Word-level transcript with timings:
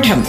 പാഠം 0.00 0.24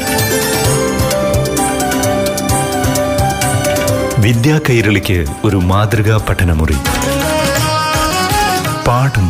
വിദ്യാ 4.22 4.60
കൈരളിക്ക് 4.70 5.26
ഒരു 5.44 5.58
മാതൃകാ 5.58 6.26
പഠനമുറി. 6.30 6.74
പാഠം. 8.88 9.30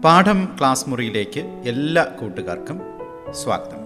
പാഠം 0.00 0.48
ക്ലാസ് 0.58 0.88
മുറിയിലേക്ക് 0.88 1.62
എല്ലാ 1.66 2.04
കൂട്ടുകാർക്കും 2.04 2.80
സ്വാഗതം. 3.44 3.82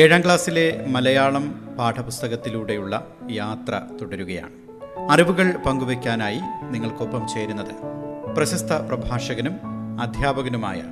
ഏഴാം 0.00 0.24
ക്ലാസ്സിലെ 0.24 0.84
മലയാളം 0.88 1.76
പാഠപുസ്തകത്തിലൂടെയുള്ള 1.78 3.06
യാത്ര 3.30 3.80
തുടരുകയാണ്. 4.00 4.61
അറിവുകൾ 4.98 5.56
പങ്കുവയ്ക്കാനായി 5.66 6.40
നിങ്ങൾക്കൊപ്പം 6.70 7.28
ചേരുന്നത് 7.28 7.92
പ്രശസ്ത 8.36 8.72
പ്രഭാഷകനും 8.72 9.52
അധ്യാപകനുമായ 10.00 10.82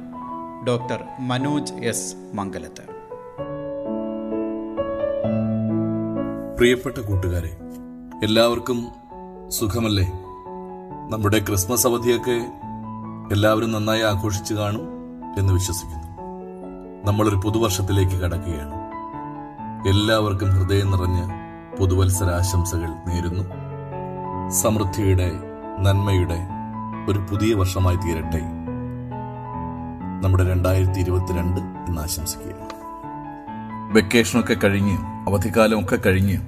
ഡോക്ടർ 0.69 1.05
മനോജ് 1.21 1.73
എസ്. 1.73 2.15
മംഗലത്ത്. 2.35 2.91
പ്രിയപ്പെട്ട 6.59 6.99
കൂട്ടുകാരെ 6.99 7.57
എല്ലാവർക്കും 8.23 8.89
സുഖമല്ലേ? 9.49 10.13
നമ്മുടെ 11.11 11.39
ക്രിസ്മസ് 11.39 11.87
അവധിയൊക്കെ 11.87 12.47
എല്ലാവരും 13.33 13.73
നന്നായി 13.73 14.03
ആഘോഷിച്ചു 14.03 14.55
കാണും 14.55 14.89
എന്ന് 15.39 15.53
വിശ്വസിക്കുന്നു. 15.53 16.07
നമ്മളൊരു 17.07 17.37
പുതുവർഷത്തിലേക്ക് 17.37 18.17
കടക്കുകയാണ്. 18.17 18.75
എല്ലാവർക്കും 19.89 20.49
ഹൃദയം 20.49 20.91
നിറഞ്ഞ 20.91 21.31
പുതുവത്സരാശംസകൾ 21.79 22.89
നേരുന്നു. 22.89 23.70
സമൃദ്ധിയുടെ 24.51 25.33
നന്മയുടെ 25.81 26.39
ഒരു 27.09 27.19
പുതിയ 27.19 27.55
വർഷമായി 27.55 27.97
തീരട്ടെ. 27.97 28.41
നമ്മുടെ 30.23 30.51
രണ്ടായിരത്തി 30.51 31.01
ഇരുപത്തിരണ്ട് 31.01 31.61
എന്ന് 31.61 32.03
ആശംസിക്കുകയാണ്. 32.03 32.69
വെക്കേഷനൊക്കെ 33.97 34.55
കഴിഞ്ഞ് 34.55 34.99
അവധിക്കാലമൊക്കെ 35.01 35.97
കഴിഞ്ഞ് 35.97 36.39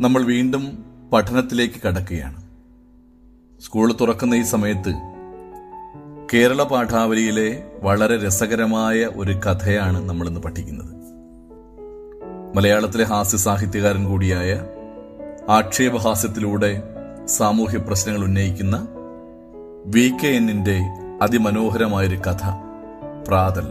നമ്മൾ 0.00 0.22
വീണ്ടും 0.22 0.84
പഠനത്തിലേക്ക് 1.12 1.86
കടക്കുകയാണ്. 1.86 2.42
സ്കൂൾ 3.60 3.94
തുറക്കുന്ന 4.00 4.34
ഈ 4.34 4.42
സമയത്ത് 4.42 4.94
കേരള 6.34 6.62
പാഠാവലിയിലെ 6.62 7.66
വളരെ 7.82 8.26
രസകരമായ 8.26 9.04
ഒരു 9.04 9.32
കഥയാണ് 9.32 10.08
നമ്മൾ 10.08 10.28
ഇന്ന് 10.28 10.40
പഠിക്കുന്നത്. 10.40 10.96
മലയാളത്തിലെ 12.56 13.04
ഹാസ്യ 13.04 13.38
സാഹിത്യകാരൻ 13.38 14.04
കൂടിയായ 14.04 14.62
ആക്ഷേപഹാസ്യത്തിലൂടെ 15.48 16.95
സാമൂഹ്യ 17.26 17.78
പ്രശ്നങ്ങൾ 17.78 18.24
ഉന്നയിക്കുന്ന 18.24 18.88
വി 19.86 20.12
കെ 20.22 20.26
എന്നിന്റെ 20.26 20.80
അതിമനോഹരമായൊരു 21.22 22.16
കഥ 22.16 22.50
പ്രാതൽ. 23.28 23.64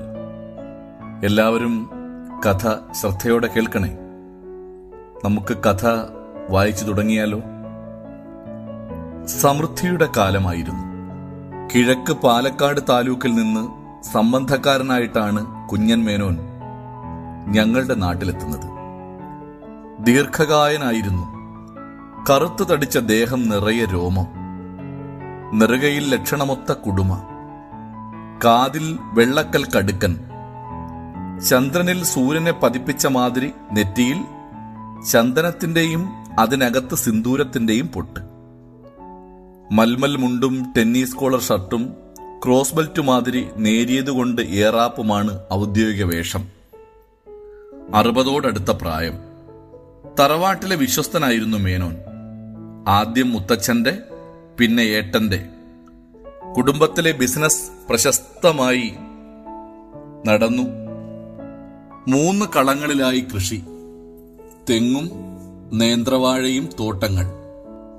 എല്ലാവരും 1.25 1.89
കഥ 2.45 2.93
ശ്രദ്ധയോടെ 2.93 3.47
കേൾക്കണേ. 3.47 3.97
നമുക്ക് 5.25 5.57
കഥ 5.57 5.87
വായിച്ചു 6.49 6.85
തുടങ്ങിയാലോ? 6.85 7.41
സമൃദ്ധിയുടെ 9.25 10.07
കാലമായിരുന്നു. 10.17 10.83
കിഴക്ക് 11.75 12.13
പാലക്കാട് 12.13 12.79
താലൂക്കിൽ 12.89 13.35
നിന്ന് 13.35 13.67
സംബന്ധക്കാരനായിട്ടാണ് 14.13 15.69
കുഞ്ഞൻ 15.69 16.03
മേനോൻ 16.03 16.37
ഞങ്ങളുടെ 17.47 17.93
നാട്ടിലെത്തുന്നത്. 17.93 18.69
ദീർഘകായനായിരുന്നു. 20.05 21.34
കറുത്തു 22.29 22.63
തടിച്ച 22.63 22.97
ദേഹം 22.97 23.49
നിറയെ 23.49 23.85
രോമം. 23.85 24.27
നെറുകയിൽ 25.59 26.09
ലക്ഷണമൊത്ത 26.09 26.71
കുടുമ. 26.71 27.21
കാതിൽ 28.45 28.99
വെള്ളക്കൽ 29.01 29.65
കടുക്കൻ. 29.65 30.19
ചന്ദ്രനിൽ 31.49 32.03
സൂര്യനെ 32.03 32.51
പതിപ്പിച്ച 32.51 33.07
മാതിരി 33.07 33.51
നെറ്റിയിൽ 33.73 34.17
ചന്ദനത്തിന്റെയും 35.11 36.09
അതിനകത്ത് 36.39 36.95
സിന്ദൂരത്തിന്റെയും 36.95 37.87
പൊട്ട്. 37.87 38.19
മൽമൽ 39.71 40.15
മുണ്ടും 40.15 40.73
ടെന്നീസ് 40.77 41.15
കോളർ 41.15 41.41
ഷർട്ടും 41.41 41.93
ക്രോസ് 42.45 42.75
ബെൽറ്റ് 42.75 43.01
മാതിരി 43.01 43.47
നേരിയതുകൊണ്ട് 43.57 44.41
ഏറാപ്പുമാണ് 44.41 45.39
ഔദ്യോഗിക 45.53 46.03
വേഷം. 46.03 46.47
അറുപതോടടുത്ത 47.95 48.71
പ്രായം. 48.71 49.13
തറവാട്ടിലെ 50.19 50.75
വിശ്വസ്തനായിരുന്നു 50.75 51.57
മേനോൻ. 51.57 51.95
ആദ്യം 52.87 53.31
മുത്തച്ഛന്റെ 53.31 53.97
പിന്നെ 54.59 54.81
ഏട്ടന്റെ. 54.81 55.45
കുടുംബത്തിലെ 56.57 57.11
ബിസിനസ് 57.11 57.69
പ്രശസ്തമായി 57.89 58.93
നടന്നു. 60.27 60.63
മൂന്ന് 62.07 62.45
കളങ്ങളിലായി 62.55 63.19
കൃഷി. 63.19 63.63
തെങ്ങും 64.69 65.09
നേന്ത്രവാഴയും 65.73 66.69
തോട്ടങ്ങൾ. 66.79 67.31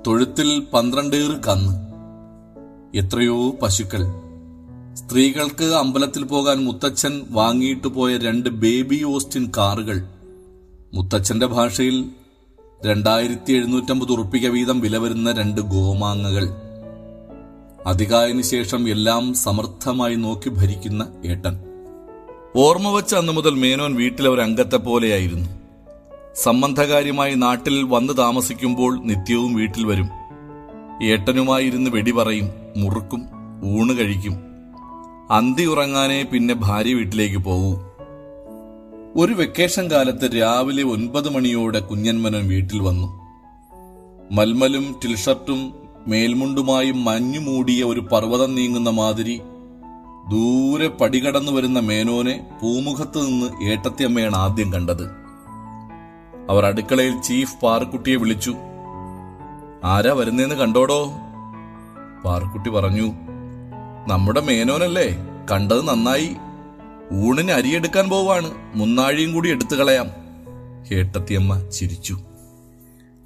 തൊഴുത്തിൽ 0.07 0.67
പന്ത്രണ്ടേറ് 0.73 1.43
കന്ന്. 1.43 1.87
എത്രയോ 2.97 3.51
പശുക്കൾ. 3.61 4.03
സ്ത്രീകൾക്ക് 4.93 5.63
അമ്പലത്തിൽ 5.63 6.23
പോകാൻ 6.23 6.57
മുത്തച്ഛൻ 6.57 7.21
വാങ്ങിയിട്ട് 7.29 7.87
പോയ 7.87 8.17
രണ്ട് 8.17 8.49
ബേബി 8.49 9.03
ഓസ്റ്റിൻ 9.03 9.51
കാറുകൾ. 9.57 10.07
മുത്തച്ഛന്റെ 10.93 11.45
ഭാഷയിൽ 11.45 12.05
രണ്ടായിരത്തി 12.85 13.53
എഴുന്നൂറ്റമ്പത് 13.53 14.11
ഉറുപ്പിക 14.11 14.47
വീതം 14.47 14.79
വില 14.79 14.97
വരുന്ന 14.97 15.31
രണ്ട് 15.31 15.61
ഗോമാങ്ങകൾ. 15.61 16.49
അധികായന് 17.85 18.41
ശേഷം 18.41 18.89
എല്ലാം 18.89 19.33
സമർത്ഥമായി 19.33 20.15
നോക്കി 20.15 20.49
ഭരിക്കുന്ന 20.49 21.07
ഏട്ടൻ. 21.25 21.59
ഓർമ്മ 22.55 22.91
വച്ച 22.91 23.15
അന്നു 23.15 23.33
മുതൽ 23.33 23.49
മേനോൻ 23.49 23.95
വീട്ടിലെ 23.95 24.29
ഒരു 24.29 24.41
അംഗത്തെ 24.41 24.75
പോലെയായിരുന്നു. 24.75 25.49
സംബന്ധകാര്യമായി 26.35 27.35
നാട്ടിൽ 27.35 27.83
വന്ന് 27.83 28.17
താമസിക്കുമ്പോൾ 28.17 29.05
നിത്യവും 29.05 29.53
വീട്ടിൽ 29.53 29.85
വരും. 29.85 30.09
ഏട്ടനുമായി 31.03 31.65
ഇരുന്ന് 31.65 31.91
വെടി 31.91 32.11
പറയും 32.11 32.49
മുറുക്കും 32.77 33.29
ഊണ് 33.65 33.97
കഴിക്കും. 33.97 34.37
അന്തി 35.31 35.63
ഉറങ്ങാനേ 35.63 36.23
പിന്നെ 36.23 36.53
ഭാര്യ 36.53 36.93
വീട്ടിലേക്ക് 36.93 37.37
പോകൂ 37.37 37.86
ഒരു 39.15 39.33
വെക്കേഷൻ 39.33 39.91
കാലത്ത് 39.91 40.41
രാവിലെ 40.41 40.83
ഒൻപത് 40.83 41.29
മണിയോടെ 41.29 41.79
കുഞ്ഞൻമനൻ 41.79 42.47
വീട്ടിൽ 42.47 42.79
വന്നു. 42.79 43.07
മൽമലും 44.31 44.95
ടിൽഷർട്ടും 45.03 45.73
മേൽമുണ്ടുമായി 46.07 46.91
മഞ്ഞു 46.91 47.39
മൂടിയ 47.39 47.83
ഒരു 47.83 47.99
പർവതം 47.99 48.55
നീങ്ങുന്ന 48.55 48.89
മാതിരി 48.89 49.41
ദൂരെ 50.31 50.87
പടികടന്നു 50.87 51.51
വരുന്ന 51.51 51.79
മേനോനെ 51.79 52.47
പൂമുഖത്ത് 52.61 53.25
നിന്ന് 53.25 53.63
ഏട്ടത്തിയമ്മയാണ് 53.63 54.35
ആദ്യം 54.35 54.73
കണ്ടത്. 54.73 55.03
അവർ 56.49 56.65
അടുക്കളയിൽ 56.65 57.21
ചീഫ് 57.21 57.61
പാറക്കുട്ടിയെ 57.63 58.15
വിളിച്ചു. 58.15 58.55
ആരാ 59.83 60.13
വരുന്നേന്ന് 60.13 60.55
കണ്ടോടോ? 60.55 61.11
പാറക്കുട്ടി 62.25 62.69
പറഞ്ഞു. 62.69 63.11
നമ്മുടെ 64.07 64.41
മേനോനല്ലേ 64.41 65.17
കണ്ടത് 65.51 65.87
നന്നായി. 65.87 66.35
ഊണിന് 67.13 67.51
അരിയെടുക്കാൻ 67.51 68.09
പോവാണ്. 68.09 68.51
മുന്നാഴിയും 68.75 69.33
കൂടി 69.33 69.49
എടുത്തു 69.49 69.75
കളയാം. 69.75 70.07
ഏട്ടത്തിയമ്മ 70.91 71.69
ചിരിച്ചു. 71.69 72.17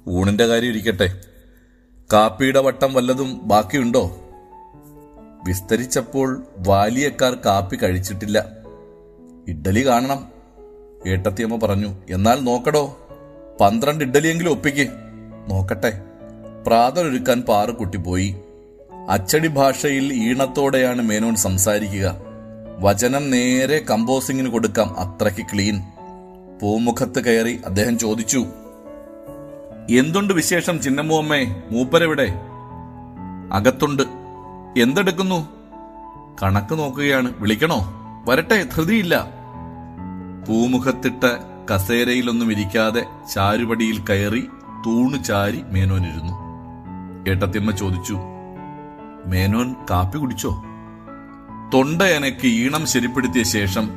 ഊണിന്റെ 0.08 0.46
കാര്യം 0.46 0.70
ഇരിക്കട്ടെ. 0.70 1.20
കാപ്പിയുടെ 2.12 2.60
വട്ടം 2.60 2.94
വല്ലതും 2.94 3.40
ബാക്കിയുണ്ടോ? 3.42 4.18
വിസ്തരിച്ചപ്പോൾ 5.46 6.46
വാലിയക്കാർ 6.58 7.34
കാപ്പി 7.34 7.76
കഴിച്ചിട്ടില്ല. 7.76 8.46
ഇഡ്ഡലി 9.48 9.86
കാണണം. 9.86 10.28
ഏട്ടത്തിയമ്മ 11.06 11.56
പറഞ്ഞു 11.56 11.94
എന്നാൽ 12.10 12.40
നോക്കടോ. 12.40 12.98
പന്ത്രണ്ട് 13.60 14.04
ഇഡ്ഡലിയെങ്കിലും 14.04 14.50
ഒപ്പിക്ക്. 14.50 14.88
നോക്കട്ടെ. 15.48 16.02
പ്രാതലൊരുക്കാൻ 16.66 17.42
പാറുകുട്ടി 17.42 17.98
പോയി 17.98 18.36
അച്ചടി 19.08 19.48
ഭാഷയിൽ 19.48 20.12
ഈണത്തോടെയാണ് 20.12 21.02
മേനോൻ 21.02 21.34
സംസാരിക്കുക. 21.34 22.31
വചനം 22.82 23.30
നേരെ 23.30 23.84
കമ്പോസിങ്ങിന് 23.90 24.48
കൊടുക്കാം. 24.48 24.98
അത്രയ്ക്ക് 24.98 25.40
ക്ലീൻ. 25.40 25.82
പൂമുഖത്ത് 26.62 27.24
കയറി 27.24 27.60
അദ്ദേഹം 27.66 27.98
ചോദിച്ചു 27.98 28.46
എന്തുണ്ട് 29.90 30.34
വിശേഷം 30.34 30.82
ചിന്നമ്മൂമ്മേ 30.82 31.62
മൂപ്പരെവിടെ? 31.70 32.34
അകത്തുണ്ട്. 33.52 34.02
എന്തെടുക്കുന്നു? 34.80 35.48
കണക്ക് 36.42 36.78
നോക്കുകയാണ്. 36.78 37.34
വിളിക്കണോ? 37.38 37.92
വരട്ടെ 38.28 38.66
ധൃതിയില്ല. 38.74 39.30
പൂമുഖത്തിട്ട 40.48 41.24
കസേരയിലൊന്നും 41.74 42.52
ഇരിക്കാതെ 42.52 43.06
ചാരുപടിയിൽ 43.34 44.04
കയറി 44.04 44.48
തൂണു 44.86 45.16
ചാരി 45.16 45.62
മേനോനിരുന്നു 45.68 46.32
ഏട്ടത്തിയമ്മ 47.30 47.70
ചോദിച്ചു 47.70 48.18
മേനോൻ 49.26 49.74
കാപ്പി 49.90 50.18
കുടിച്ചോ? 50.18 50.64
തൊണ്ടയനക്ക് 51.74 52.46
ഈണം 52.46 52.86
ശരിപ്പെടുത്തിയ 52.86 53.42
ശേഷം 53.42 53.90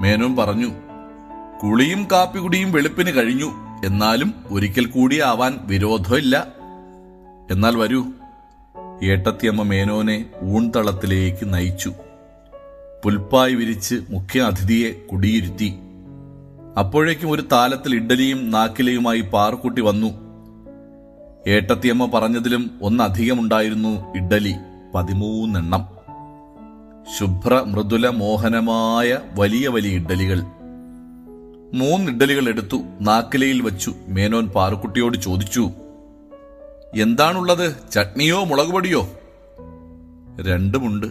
മേനോൻ 0.00 0.36
പറഞ്ഞു 0.36 0.66
കുളിയും 1.62 2.08
കാപ്പികുടിയും 2.12 2.72
വെളുപ്പിന് 2.72 3.10
കഴിഞ്ഞു. 3.10 3.52
എന്നാലും 3.84 4.34
ഒരിക്കൽ 4.50 4.84
കൂടി 4.84 5.20
ആവാൻ 5.20 5.58
വിരോധമില്ല. 5.62 6.46
എന്നാൽ 7.50 7.76
വരൂ. 7.76 8.04
ഏട്ടത്തിയമ്മ 9.02 9.62
മേനോനെ 9.62 10.24
ഊൺതളത്തിലേക്ക് 10.42 11.54
നയിച്ചു. 11.54 11.92
പുൽപ്പായി 13.04 13.54
വിരിച്ച് 13.54 13.94
മുഖ്യ 14.10 14.40
അതിഥിയെ 14.40 14.92
കുടിയിരുത്തി. 14.92 15.78
അപ്പോഴേക്കും 16.78 17.30
ഒരു 17.30 17.42
താലത്തിൽ 17.52 17.94
ഇഡ്ഡലിയും 17.94 18.50
നാക്കിലയുമായി 18.50 19.20
പാറുക്കുട്ടി 19.20 19.82
വന്നു. 19.82 20.14
ഏട്ടത്തിയമ്മ 21.46 22.06
പറഞ്ഞതിലും 22.06 22.70
ഒന്നധികമുണ്ടായിരുന്നു 22.82 24.14
ഇഡ്ഡലി 24.14 24.54
പതിമൂന്നെണ്ണം. 24.94 25.91
ശുഭ്ര 27.18 27.62
മൃദുല 27.66 28.08
മോഹനമായ 28.08 29.18
വലിയ 29.38 29.68
വലിയ 29.68 29.90
ഇഡ്ഡലികൾ 29.90 30.40
മൂന്ന് 31.74 32.12
ഇഡ്ഡലികൾ 32.12 32.48
എടുത്തു 32.48 32.82
നാക്കിലയിൽ 33.00 33.62
വച്ചു 33.62 33.94
മേനോൻ 34.08 34.46
പാറുക്കുട്ടിയോട് 34.48 35.18
ചോദിച്ചു 35.18 35.70
എന്താണുള്ളത്? 36.94 37.76
ചട്നിയോ 37.92 38.44
മുളകുപൊടിയോ? 38.44 39.08
രണ്ടുമുണ്ട്. 40.40 41.06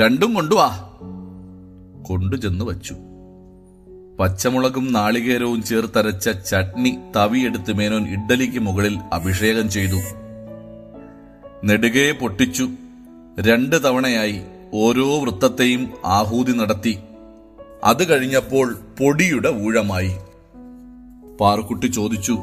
രണ്ടും 0.00 0.34
കൊണ്ടുവാ. 0.34 0.90
കൊണ്ടുചെന്ന് 2.08 2.64
വച്ചു. 2.64 2.96
പച്ചമുളകും 4.20 4.92
നാളികേരവും 4.92 5.62
ചേർത്തരച്ച 5.62 6.30
ചട്നി 6.30 6.98
തവിയെടുത്ത് 7.16 7.72
മേനോൻ 7.72 8.08
ഇഡ്ഡലിക്ക് 8.08 8.58
മുകളിൽ 8.58 8.98
അഭിഷേകം 9.12 9.70
ചെയ്തു. 9.70 9.96
നെടുകെ 11.64 12.12
പൊട്ടിച്ചു. 12.12 12.68
രണ്ട് 13.40 13.84
തവണയായി 13.84 14.42
ഓരോ 14.74 15.20
വൃത്തത്തെയും 15.20 15.90
ആഹൂതി 16.04 16.52
നടത്തി. 16.52 16.98
അത് 17.84 18.08
കഴിഞ്ഞപ്പോൾ 18.08 18.74
പൊടിയുടെ 19.00 19.48
ഊഴമായി. 19.48 20.16
പാറുക്കുട്ടി 21.40 21.86
ചോദിച്ചു 21.86 22.38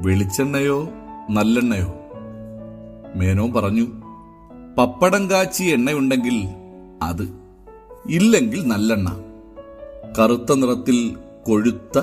വെളിച്ചെണ്ണയോ 0.00 0.88
നല്ലെണ്ണയോ? 1.30 1.94
മേനോ 3.16 3.48
പറഞ്ഞു 3.48 3.86
പപ്പടം 4.78 5.30
കാച്ചി 5.30 5.64
എണ്ണയുണ്ടെങ്കിൽ 5.64 6.48
അത് 7.02 7.28
ഇല്ലെങ്കിൽ 8.08 8.68
നല്ലെണ്ണ. 8.68 9.16
കറുത്ത 10.18 10.54
നിറത്തിൽ 10.54 11.16
കൊഴുത്ത 11.46 11.98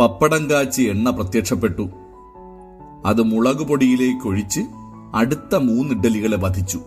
പപ്പടം 0.00 0.50
കാച്ചി 0.50 0.82
എണ്ണ 0.82 1.10
പ്രത്യക്ഷപ്പെട്ടു. 1.10 1.90
അത് 3.06 3.22
മുളക് 3.22 3.68
പൊടിയിലേക്ക് 3.68 4.26
ഒഴിച്ച് 4.26 4.60
അടുത്ത 5.14 5.54
മൂന്ന് 5.54 5.94
ഇഡ്ഡലികളെ 5.94 6.36
വധിച്ചു. 6.36 6.80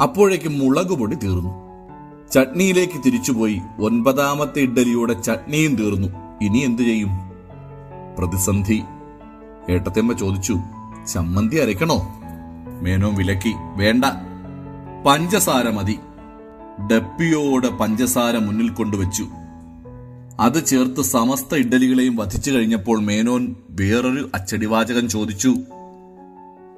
അപ്പോഴേക്കും 0.00 0.58
മുളക് 0.58 0.98
പൊടി 0.98 1.14
തീർന്നു. 1.14 1.62
ചട്നിയിലേക്ക് 2.32 3.04
തിരിച്ചുപോയി 3.06 3.60
ഒൻപതാമത്തെ 3.78 4.60
ഇഡ്ഡലിയുടെ 4.60 5.12
ചട്നിയും 5.12 5.74
തീർന്നു. 5.74 6.08
ഇനി 6.42 6.58
എന്തു 6.58 6.82
ചെയ്യും? 6.82 7.08
പ്രതിസന്ധി. 8.18 8.82
ഏട്ടത്തമ്മ 9.70 10.12
ചോദിച്ചു 10.12 10.56
ചമ്മന്തി 11.12 11.56
അരയ്ക്കണോ? 11.56 12.20
മേനോ 12.82 13.10
വിലക്കി 13.10 13.52
വേണ്ട. 13.76 14.04
പഞ്ചസാര 15.06 15.70
മതി. 15.70 15.98
ഡപ്പിയോടെ 16.92 17.68
പഞ്ചസാര 17.68 18.36
മുന്നിൽ 18.36 18.68
കൊണ്ടുവച്ചു. 18.68 19.26
അത് 20.40 20.66
ചേർത്ത് 20.66 21.02
സമസ്ത 21.02 21.54
ഇഡ്ഡലികളെയും 21.54 22.16
വധിച്ചു 22.16 22.50
കഴിഞ്ഞപ്പോൾ 22.50 23.00
മേനോൻ 23.00 23.54
വേറൊരു 23.70 24.30
അച്ചടിവാചകം 24.34 25.08
ചോദിച്ചു 25.08 25.54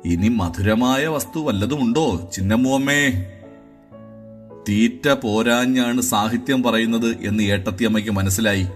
ഇനി 0.04 0.28
മധുരമായ 0.28 1.06
വസ്തു 1.06 1.40
വല്ലതുമുണ്ടോ? 1.40 2.30
ചിന്നമ്മുവമ്മേ. 2.32 3.10
തീറ്റ 4.68 5.08
പോരാഞ്ഞാണ് 5.08 6.00
സാഹിത്യം 6.00 6.62
പറയുന്നത് 6.62 7.06
എന്ന് 7.06 7.42
ഏട്ടത്തിയമ്മയ്ക്ക് 7.42 8.10
മനസ്സിലായി. 8.10 8.66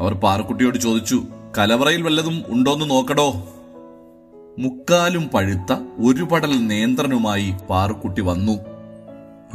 അവർ 0.00 0.14
പാറക്കുട്ടിയോട് 0.14 0.78
ചോദിച്ചു 0.78 1.22
കലവറയിൽ 1.58 2.02
വല്ലതും 2.02 2.42
ഉണ്ടോന്ന് 2.48 2.90
നോക്കടോ. 2.90 3.32
മുക്കാലും 4.58 5.28
പഴുത്ത 5.34 5.72
ഒരു 6.06 6.22
പടൽ 6.24 6.66
നേന്ത്രനുമായി 6.66 7.54
പാറുക്കുട്ടി 7.70 8.22
വന്നു. 8.22 8.52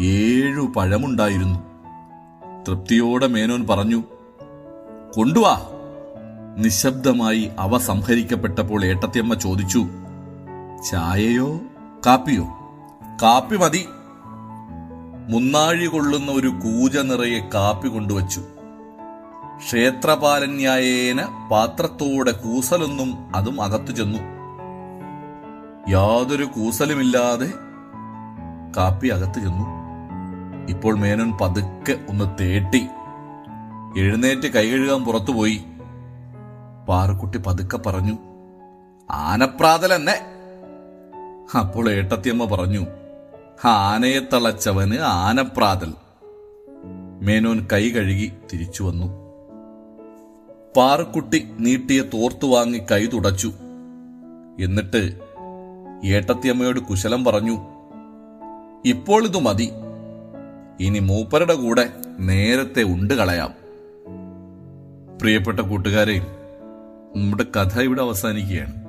ഏഴു 0.04 0.74
പഴമുണ്ടായിരുന്നു. 0.76 1.60
തൃപ്തിയോടെ 2.68 3.28
മേനോൻ 3.28 3.68
പറഞ്ഞു 3.68 4.04
കൊണ്ടുവാ. 5.16 5.62
നിശബ്ദമായി 6.58 7.50
അവ 7.60 7.78
സംഹരിക്കപ്പെട്ടപ്പോൾ 7.78 8.86
ഏട്ടത്തിയമ്മ 8.86 9.34
ചോദിച്ചു 9.34 9.86
ചായയോ 10.92 11.60
കാപ്പിയോ? 12.06 12.44
കാപ്പി 13.24 13.56
മതി. 13.56 13.86
മുന്നാഴി 15.30 15.86
കൊള്ളുന്ന 15.86 16.32
ഒരു 16.32 16.48
കൂജ 16.48 16.98
നിറയെ 16.98 17.40
കാപ്പി 17.40 17.88
കൊണ്ടുവച്ചു. 17.88 18.42
ക്ഷേത്രപാലന്യായേന 19.58 21.50
പാത്രത്തോടെ 21.52 22.32
കൂസലൊന്നും 22.32 23.36
അതും 23.36 23.62
അകത്തു 23.62 23.92
ചെന്നു. 23.92 24.20
യാതൊരു 25.90 26.44
കൂസലുമില്ലാതെ 26.44 27.54
കാപ്പി 28.78 29.08
അകത്തു 29.08 29.40
ചെന്നു. 29.40 29.66
ഇപ്പോൾ 30.70 30.98
മേനോൻ 30.98 31.38
പതുക്കെ 31.42 32.00
ഒന്ന് 32.10 32.26
തേട്ടി. 32.42 32.88
എഴുന്നേറ്റ് 33.98 34.48
കൈ 34.54 34.70
കഴുകാൻ 34.70 35.04
പുറത്തുപോയി. 35.04 35.66
പാറുക്കുട്ടി 36.90 37.38
പതുക്കെ 37.38 37.78
പറഞ്ഞു 37.78 38.18
ആനപ്രാതലെന്നെ 39.12 40.33
അപ്പോൾ 41.60 41.90
ഏട്ടത്തിയമ്മ 41.90 42.46
പറഞ്ഞു 42.46 42.86
ആനയെ 43.66 44.20
തളച്ചവന് 44.20 45.00
ആനപ്രാതൽ. 45.00 45.94
മേനോൻ 47.22 47.68
കൈ 47.74 47.90
കഴുകി 47.90 48.32
തിരിച്ചു 48.54 48.84
വന്നു. 48.84 49.06
പാറക്കുട്ടി 50.78 51.50
നീട്ടിയ 51.60 52.02
തോർത്തു 52.02 52.48
വാങ്ങി 52.48 52.80
കൈ 52.92 53.06
തുടച്ചു. 53.06 53.54
എന്നിട്ട് 54.60 55.20
ഏട്ടത്തിയമ്മയോട് 56.06 56.80
കുശലം 56.80 57.24
പറഞ്ഞു 57.24 57.58
ഇപ്പോൾ 58.86 59.26
ഇത് 59.26 59.38
മതി. 59.38 59.70
ഇനി 60.80 61.00
മൂപ്പരുടെ 61.00 61.54
കൂടെ 61.54 61.90
നേരത്തെ 62.20 62.84
ഉണ്ട് 62.84 63.14
കളയാം. 63.14 63.54
പ്രിയപ്പെട്ട 65.22 65.60
കൂട്ടുകാരെ 65.60 66.20
നമ്മുടെ 67.16 67.46
കഥ 67.58 67.80
ഇവിടെ 67.80 68.02
അവസാനിക്കുകയാണ്. 68.02 68.83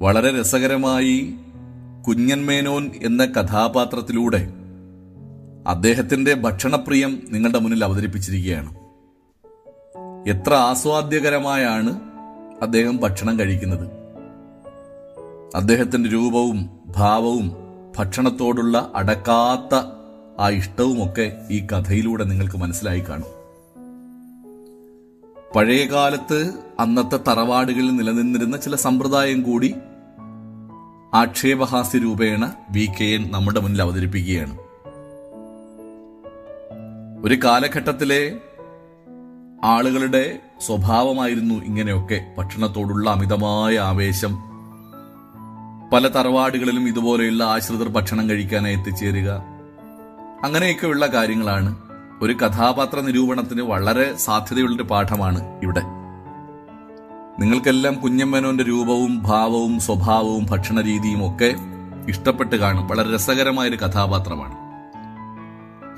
വളരെ 0.00 0.40
രസകരമായി 0.40 1.34
കുഞ്ഞൻമേനോൻ 2.08 2.90
എന്ന 3.02 3.24
കഥാപാത്രത്തിലൂടെ 3.24 4.48
അദ്ദേഹത്തിന്റെ 5.66 6.34
ഭക്ഷണപ്രിയം 6.34 7.22
നിങ്ങളുടെ 7.28 7.58
മുന്നിൽ 7.58 7.84
അവതരിപ്പിച്ചിരിക്കുകയാണ്. 7.84 8.74
എത്ര 10.28 10.54
ആസ്വാദ്യകരമായാണ് 10.54 12.00
അദ്ദേഹം 12.62 12.96
ഭക്ഷണം 12.96 13.40
കഴിക്കുന്നത്. 13.40 13.88
അദ്ദേഹത്തിന്റെ 15.54 16.08
രൂപവും 16.08 16.70
ഭാവവും 16.96 17.56
ഭക്ഷണത്തോടുള്ള 17.98 18.92
അടക്കാത്ത 18.94 19.78
ആ 20.40 20.48
ഇഷ്ടവുമൊക്കെ 20.48 21.36
ഈ 21.50 21.66
കഥയിലൂടെ 21.66 22.24
നിങ്ങൾക്ക് 22.24 22.56
മനസ്സിലായി 22.56 23.00
കാണും. 23.00 23.35
പഴയ 25.54 25.84
കാലത്ത് 25.84 26.52
അന്നത്തെ 26.80 27.16
തറവാടുകളിൽ 27.16 27.96
നിലനിന്നിരുന്ന 27.96 28.56
ചില 28.56 28.76
സമ്പ്രദായം 28.76 29.42
കൂടി 29.42 29.74
ആക്ഷേപഹാസ്യ 31.14 31.98
രൂപേണ 31.98 32.52
വി 32.70 32.88
കെ 33.00 33.04
എൻ 33.04 33.32
നമ്മുടെ 33.32 33.60
മുന്നിൽ 33.60 33.82
അവതരിപ്പിക്കുകയാണ്. 33.82 34.58
ഒരു 37.26 37.34
കാലഘട്ടത്തിലെ 37.34 38.38
ആളുകളുടെ 39.64 40.38
സ്വഭാവമായിരുന്നു 40.66 41.54
ഇങ്ങനെയൊക്കെ. 41.54 42.34
ഭക്ഷണത്തോടുള്ള 42.38 43.10
അമിതമായ 43.10 43.78
ആവേശം. 43.78 44.36
പല 45.92 46.08
തറവാടുകളിലും 46.08 46.88
ഇതുപോലെയുള്ള 46.88 47.44
ആശ്രിതർ 47.44 47.88
ഭക്ഷണം 47.88 48.30
കഴിക്കാനായി 48.30 48.76
എത്തിച്ചേരുക. 48.76 49.42
അങ്ങനെയൊക്കെയുള്ള 50.42 51.06
കാര്യങ്ങളാണ്. 51.06 51.85
ഒരു 52.22 52.32
കഥാപാത്ര 52.32 53.00
നിരൂപണത്തിന് 53.00 53.62
വളരെ 53.62 54.16
സാധ്യതയുള്ളൊരു 54.16 54.82
പാഠമാണ് 54.82 55.60
ഇവിടെ. 55.62 55.82
നിങ്ങൾക്കെല്ലാം 57.40 58.00
കുഞ്ഞമ്മനോന്റെ 58.00 58.64
രൂപവും 58.64 59.22
ഭാവവും 59.22 59.80
സ്വഭാവവും 59.80 60.46
ഭക്ഷണ 60.50 60.80
രീതിയും 60.80 61.34
ഒക്കെ 61.34 61.54
ഇഷ്ടപ്പെട്ട് 62.08 62.56
കാണും. 62.56 62.88
വളരെ 62.88 63.14
രസകരമായ 63.14 63.68
ഒരു 63.68 63.76
കഥാപാത്രമാണ്. 63.76 64.54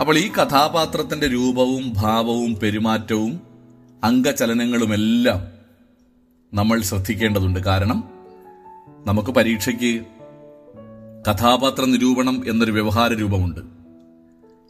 അപ്പോൾ 0.01 0.19
ഈ 0.19 0.33
കഥാപാത്രത്തിന്റെ 0.33 1.27
രൂപവും 1.27 1.93
ഭാവവും 1.97 2.57
പെരുമാറ്റവും 2.63 3.41
അംഗചലനങ്ങളുമെല്ലാം 4.05 5.47
നമ്മൾ 6.55 6.81
ശ്രദ്ധിക്കേണ്ടതുണ്ട്. 6.81 7.61
കാരണം 7.61 8.05
നമുക്ക് 9.07 9.31
പരീക്ഷയ്ക്ക് 9.31 10.03
കഥാപാത്ര 11.31 11.85
നിരൂപണം 11.85 12.43
എന്നൊരു 12.49 12.73
വ്യവഹാര 12.73 13.13
രൂപമുണ്ട്. 13.13 13.78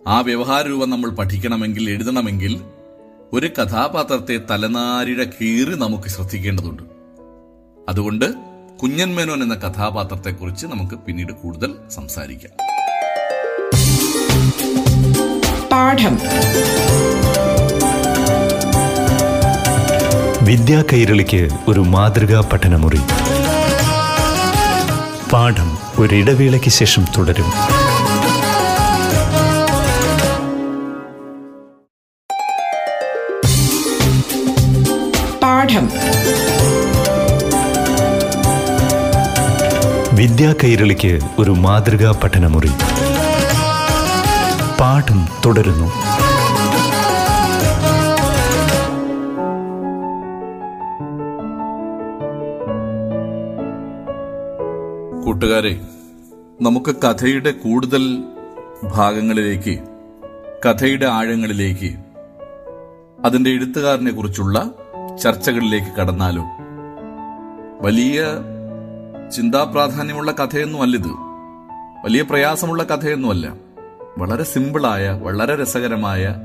ആ 0.08 0.20
വ്യവഹാര 0.20 0.66
രൂപം 0.66 0.90
നമ്മൾ 0.90 1.10
പഠിക്കണമെങ്കിൽ 1.10 1.90
എഴുതണമെങ്കിൽ 1.90 2.60
ഒരു 3.32 3.46
കഥാപാത്രത്തെ 3.46 4.40
തലനാരിഴ 4.50 5.24
കീറി 5.24 5.74
നമുക്ക് 5.74 6.08
ശ്രദ്ധിക്കേണ്ടതുണ്ട്. 6.08 6.82
അതുകൊണ്ട് 7.88 8.24
കുഞ്ഞൻ 8.82 9.14
മേനോൻ 9.14 9.42
എന്ന 9.42 9.54
കഥാപാത്രത്തെക്കുറിച്ച് 9.54 10.66
നമുക്ക് 10.66 10.94
പിന്നീട് 10.94 11.32
കൂടുതൽ 11.32 11.74
സംസാരിക്കാം. 11.90 12.52
പാഠം. 15.72 16.18
വിദ്യാ 20.46 20.84
കൈരളിക്ക് 20.92 21.48
ഒരു 21.68 21.80
മാതൃകാ 21.80 22.48
പഠനമുറി. 22.52 23.00
പാഠം 25.32 25.78
ഒരിടവേളയ്ക്ക് 25.98 26.68
ശേഷം 26.68 27.04
തുടരും. 27.18 27.77
പാഠം 35.68 35.86
വിദ്യാ 40.14 40.54
കൈരളിക്ക് 40.64 41.12
ഒരു 41.38 41.50
മാതൃകാ 41.50 42.10
പഠനമുറി. 42.24 42.70
പാഠം 44.80 45.20
തുടരുന്നു. 45.46 45.88
കൂട്ടുകാരെ 55.24 55.74
നമുക്ക് 56.62 56.94
കഥയുടെ 57.04 57.50
കൂടുതൽ 57.50 58.04
ഭാഗങ്ങളിലേക്ക് 58.94 59.74
കഥയുടെ 60.64 61.06
ആഴങ്ങളിലേക്ക് 61.06 61.90
അതിന്റെ 63.24 63.50
എഴുത്തുകാരനെ 63.50 64.10
കുറിച്ചുള്ള 64.10 64.58
ചർച്ചകളിലേക്ക് 65.22 65.86
കടന്നാലോ 65.86 66.44
വലിയ 67.80 68.24
ചിന്താപ്രാധാന്യമുള്ള 69.36 70.32
കഥയൊന്നുമല്ലിത്. 70.32 71.08
വലിയ 72.04 72.22
പ്രയാസമുള്ള 72.22 72.82
കഥയൊന്നുമല്ല. 72.82 73.52
വളരെ 74.18 74.42
സിമ്പിളായ 74.42 75.10
വളരെ 75.10 75.62
രസകരമായ 75.62 76.36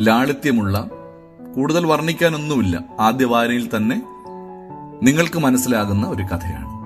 ലാളിത്യമുള്ള 0.00 0.88
കൂടുതൽ 1.56 1.86
വർണിക്കാനൊന്നുമില്ല. 1.86 2.80
ആദ്യ 3.00 3.24
വായനയിൽ 3.24 3.76
തന്നെ 3.76 4.02
നിങ്ങൾക്ക് 5.02 5.38
മനസ്സിലാകുന്ന 5.38 6.06
ഒരു 6.06 6.22
കഥയാണ്. 6.22 6.78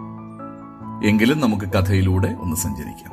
എങ്കിലും 1.06 1.40
നമുക്ക് 1.40 1.64
കഥയിലൂടെ 1.64 2.36
ഒന്ന് 2.40 2.56
സഞ്ചരിക്കാം. 2.56 3.12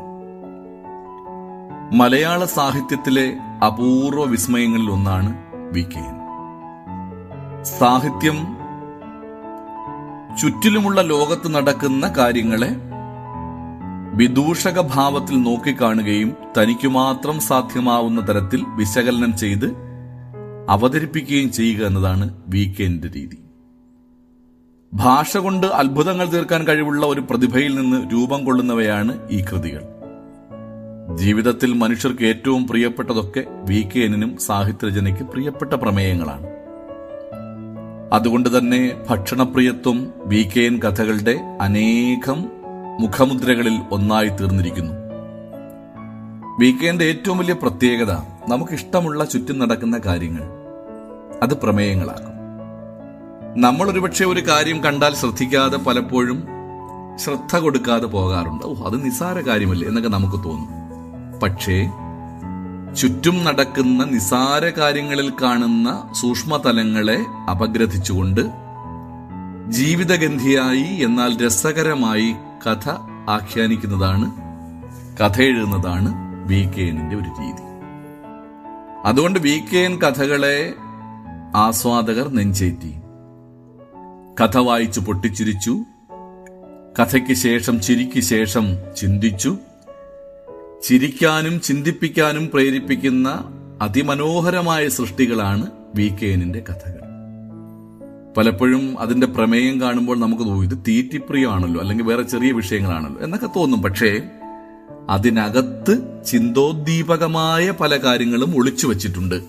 മലയാള 1.97 2.45
സാഹിത്യത്തിലെ 2.45 3.37
അപൂർവ 3.65 4.23
വിസ്മയങ്ങളിൽ 4.23 4.91
ഒന്നാണ് 4.91 5.37
വി 5.73 5.81
കെ 5.81 5.99
എൻ. 5.99 6.18
സാഹിത്യം 7.63 8.37
ചുറ്റിലുമുള്ള 10.41 11.01
ലോകത്ത് 11.01 11.55
നടക്കുന്ന 11.55 12.13
കാര്യങ്ങളെ 12.17 12.69
വിദൂഷക 14.13 14.81
ഭാവത്തിൽ 14.81 15.41
നോക്കിക്കാണുകയും 15.41 16.33
തനിക്കു 16.57 16.87
മാത്രം 16.87 17.39
സാധ്യമാവുന്ന 17.39 18.27
തരത്തിൽ 18.27 18.63
വിശകലനം 18.75 19.37
ചെയ്ത് 19.37 19.75
അവതരിപ്പിക്കുകയും 20.69 21.51
ചെയ്യുക 21.51 21.85
എന്നതാണ് 21.85 22.43
വി 22.47 22.75
കെന്റെ 22.79 23.07
രീതി. 23.15 23.39
ഭാഷ 24.93 25.37
കൊണ്ട് 25.37 25.67
അത്ഭുതങ്ങൾ 25.67 26.25
തീർക്കാൻ 26.25 26.67
കഴിവുള്ള 26.67 27.05
ഒരു 27.05 27.21
പ്രതിഭയിൽ 27.21 27.75
നിന്ന് 27.75 28.13
രൂപം 28.13 28.45
കൊള്ളുന്നവയാണ് 28.45 29.29
ഈ 29.31 29.41
കൃതികൾ. 29.41 29.81
ജീവിതത്തിൽ 31.15 31.73
മനുഷ്യർക്ക് 31.73 32.23
ഏറ്റവും 32.23 32.67
പ്രിയപ്പെട്ടതൊക്കെ 32.67 33.43
വി 33.49 33.89
കെ 33.95 34.37
സാഹിത്യരചനയ്ക്ക് 34.37 35.23
പ്രിയപ്പെട്ട 35.23 35.73
പ്രമേയങ്ങളാണ്. 35.73 36.48
അതുകൊണ്ട് 38.13 38.57
തന്നെ 38.57 38.91
ഭക്ഷണപ്രിയത്വം 39.09 40.13
വി 40.25 40.49
കെ 40.57 40.59
എൻ 40.59 40.79
കഥകളുടെ 40.79 41.39
അനേകം 41.61 42.45
മുഖമുദ്രകളിൽ 42.99 43.81
ഒന്നായി 43.91 44.27
തീർന്നിരിക്കുന്നു. 44.27 44.93
വി 46.59 46.71
കെ 46.71 46.87
എന്റെ 46.87 47.05
ഏറ്റവും 47.05 47.37
വലിയ 47.37 47.53
പ്രത്യേകത 47.53 48.11
നമുക്കിഷ്ടമുള്ള 48.47 49.25
ചുറ്റും 49.25 49.59
നടക്കുന്ന 49.59 50.01
കാര്യങ്ങൾ. 50.05 50.41
അത് 51.43 51.53
പ്രമേയങ്ങളാക്കും. 51.53 52.29
നമ്മൾ 53.61 53.91
ഒരുപക്ഷെ 53.91 54.25
ഒരു 54.25 54.47
കാര്യം 54.47 54.83
കണ്ടാൽ 54.83 55.13
ശ്രദ്ധിക്കാതെ 55.13 55.77
പലപ്പോഴും 55.77 56.43
ശ്രദ്ധ 57.15 57.57
കൊടുക്കാതെ 57.57 58.05
പോകാറുണ്ട്. 58.05 58.65
ഓ 58.65 58.73
അത് 58.85 59.05
നിസാര 59.05 59.39
കാര്യമല്ലേ 59.39 59.87
എന്നൊക്കെ 59.87 60.09
നമുക്ക് 60.09 60.43
തോന്നും. 60.43 60.69
പക്ഷേ 61.39 61.89
ചുറ്റും 62.95 63.43
നടക്കുന്ന 63.43 64.03
നിസാര 64.03 64.65
കാര്യങ്ങളിൽ 64.65 65.33
കാണുന്ന 65.41 66.13
സൂക്ഷ്മതലങ്ങളെ 66.21 67.17
അപഗ്രഥിച്ചുകൊണ്ട് 67.51 68.41
ജീവിതഗന്ധിയായി 69.71 71.03
എന്നാൽ 71.03 71.45
രസകരമായി 71.45 72.35
കഥ 72.67 72.89
ആഖ്യാനിക്കുന്നതാണ് 73.29 74.31
കഥ 75.17 75.41
എഴുതുന്നതാണ് 75.41 76.15
വി 76.47 76.55
കെ 76.55 76.81
എന്നിന്റെ 76.81 77.15
ഒരു 77.15 77.41
രീതി. 77.41 77.61
അതുകൊണ്ട് 79.05 79.39
വി 79.39 79.61
കെ 79.73 79.77
എൻ 79.77 79.99
കഥകളെ 79.99 80.73
ആസ്വാദകർ 81.55 82.27
നെഞ്ചേറ്റി. 82.27 82.93
കഥ 84.41 84.57
വായിച്ചു 84.57 84.99
പൊട്ടിച്ചിരിച്ചു 84.99 85.79
കഥയ്ക്ക് 86.99 87.33
ശേഷം 87.33 87.81
ചിരിക്ക് 87.81 88.19
ശേഷം 88.19 88.77
ചിന്തിച്ചു 88.97 89.57
ചിരിക്കാനും 90.83 91.61
ചിന്തിപ്പിക്കാനും 91.61 92.49
പ്രേരിപ്പിക്കുന്ന 92.53 93.43
അതിമനോഹരമായ 93.81 94.87
സൃഷ്ടികളാണ് 94.87 95.71
വി 95.95 96.07
കെ 96.07 96.25
എന്നിന്റെ 96.25 96.63
കഥകൾ. 96.69 96.99
പലപ്പോഴും 98.37 98.99
അതിന്റെ 98.99 99.27
പ്രമേയം 99.27 99.81
കാണുമ്പോൾ 99.81 100.19
നമുക്ക് 100.19 100.43
തോന്നും 100.43 100.63
ഇത് 100.63 100.77
തീറ്റിപ്രിയമാണല്ലോ 100.87 101.81
അല്ലെങ്കിൽ 101.81 102.05
വേറെ 102.05 102.21
ചെറിയ 102.21 102.51
വിഷയങ്ങളാണല്ലോ 102.51 103.21
എന്നൊക്കെ 103.21 103.47
തോന്നും. 103.55 103.81
പക്ഷേ 103.81 104.21
അതിനകത്ത് 105.09 106.23
ചിന്തോദ്ദീപകമായ 106.25 107.71
പല 107.71 107.97
കാര്യങ്ങളും 107.97 108.57
ഒളിച്ചു 108.57 108.87
വച്ചിട്ടുണ്ട്. 108.87 109.43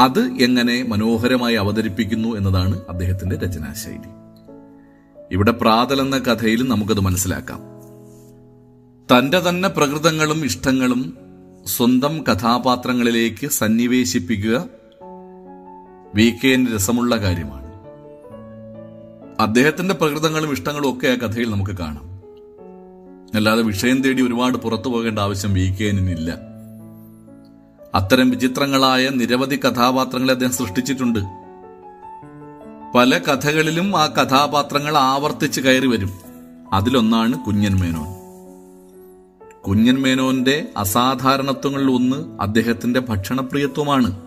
അത് 0.00 0.20
എങ്ങനെ 0.20 0.84
മനോഹരമായി 0.88 1.54
അവതരിപ്പിക്കുന്നു 1.54 2.36
എന്നതാണ് 2.36 2.80
അദ്ദേഹത്തിന്റെ 2.88 3.36
രചനാശൈലി. 3.36 4.08
ഇവിടെ 5.32 5.50
പ്രാതൽ 5.50 6.00
എന്ന 6.00 6.18
കഥയിൽ 6.18 6.68
നമുക്കത് 6.68 7.00
മനസ്സിലാക്കാം. 7.00 7.77
തന്റെ 9.12 9.48
തന്നെ 9.48 9.68
പ്രകൃതങ്ങളും 9.68 10.44
ഇഷ്ടങ്ങളും 10.44 11.16
സ്വന്തം 11.66 12.22
കഥാപാത്രങ്ങളിലേക്ക് 12.22 13.46
സന്നിവേശിപ്പിക്കുക 13.46 14.64
വി 16.14 16.34
കെ 16.44 16.66
രസമുള്ള 16.76 17.16
കാര്യമാണ്. 17.16 17.66
അദ്ദേഹത്തിന്റെ 19.40 19.94
പ്രകൃതങ്ങളും 19.94 20.52
ഇഷ്ടങ്ങളും 20.52 20.92
ഒക്കെ 20.92 21.08
ആ 21.08 21.14
കഥയിൽ 21.14 21.50
നമുക്ക് 21.50 21.70
കാണാം. 21.70 22.04
അല്ലാതെ 23.34 23.62
വിഷയം 23.62 24.02
തേടി 24.02 24.22
ഒരുപാട് 24.22 24.58
പുറത്തു 24.58 24.88
പോകേണ്ട 24.88 25.18
ആവശ്യം 25.18 25.54
വി 25.54 25.76
കെ 25.80 25.84
എനില്ല 25.84 26.38
അത്തരം 27.94 28.30
വിചിത്രങ്ങളായ 28.30 29.08
നിരവധി 29.08 29.56
കഥാപാത്രങ്ങളെ 29.56 30.32
അദ്ദേഹം 30.32 30.52
സൃഷ്ടിച്ചിട്ടുണ്ട്. 30.52 31.18
പല 32.98 33.18
കഥകളിലും 33.18 33.96
ആ 33.96 34.06
കഥാപാത്രങ്ങൾ 34.06 34.96
ആവർത്തിച്ച് 34.96 35.60
കയറി 35.60 35.86
വരും. 35.86 36.10
അതിലൊന്നാണ് 36.72 37.38
കുഞ്ഞൻ 37.38 37.78
മേനോൻ. 37.78 38.17
കുഞ്ഞൻ 39.68 40.02
മേനോന്റെ 40.02 40.68
അസാധാരണത്വങ്ങളിൽ 40.76 41.90
ഒന്ന് 41.90 42.42
അദ്ദേഹത്തിന്റെ 42.42 43.00
ഭക്ഷണപ്രിയത്വമാണ്. 43.00 44.20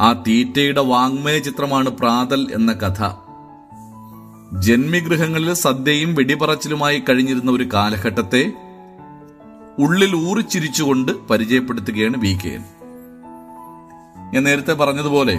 ആ 0.00 0.12
തീറ്റയുടെ 0.12 0.80
വാങ്മയ 0.80 1.38
ചിത്രമാണ് 1.38 1.90
പ്രാതൽ 1.90 2.46
എന്ന 2.52 2.72
കഥ. 2.72 3.10
ജന്മിഗൃഹങ്ങളിൽ 4.60 5.52
സദ്യയും 5.52 6.14
വെടിപറച്ചിലുമായി 6.14 6.98
കഴിഞ്ഞിരുന്ന 6.98 7.50
ഒരു 7.50 7.68
കാലഘട്ടത്തെ 7.74 8.52
ഉള്ളിൽ 9.78 10.16
ഊറിച്ചിരിച്ചുകൊണ്ട് 10.16 11.12
പരിചയപ്പെടുത്തുകയാണ് 11.12 12.16
വി 12.18 12.38
കെ 12.44 12.58
ഞാൻ 14.34 14.44
നേരത്തെ 14.44 14.72
പറഞ്ഞതുപോലെ 14.72 15.36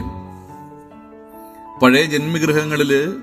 പഴയ 1.79 2.03
ജന്മിഗൃഹങ്ങളിൽ 2.05 3.17